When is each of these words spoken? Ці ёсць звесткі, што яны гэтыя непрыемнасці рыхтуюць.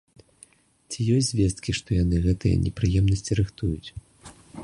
Ці 0.93 0.99
ёсць 1.15 1.29
звесткі, 1.33 1.75
што 1.81 1.89
яны 2.03 2.23
гэтыя 2.25 2.55
непрыемнасці 2.65 3.31
рыхтуюць. 3.43 3.89